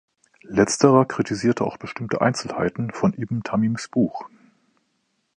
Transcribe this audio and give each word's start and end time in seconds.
Letzterer 0.49 1.05
kritisierte 1.05 1.63
auch 1.63 1.77
bestimmte 1.77 2.21
Einzelheiten 2.21 2.89
von 2.91 3.13
ibn 3.13 3.43
Tamims 3.43 3.87
Buch. 3.87 4.27